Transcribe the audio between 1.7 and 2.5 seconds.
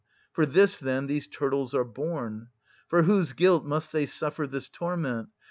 are born.